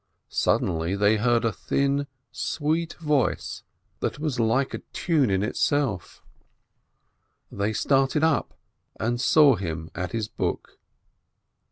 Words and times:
Sud 0.29 0.61
denly 0.61 0.97
they 0.97 1.17
heard 1.17 1.45
a 1.45 1.51
thin, 1.53 2.07
sweet 2.31 2.95
voice 2.95 3.61
that 3.99 4.17
was 4.17 4.39
like 4.39 4.73
a 4.73 4.79
tune 4.93 5.29
in 5.29 5.43
itself. 5.43 6.23
They 7.51 7.71
started 7.73 8.23
up, 8.23 8.55
and 8.99 9.21
saw 9.21 9.57
him 9.57 9.91
at 9.93 10.11
his 10.11 10.27
book. 10.27 10.79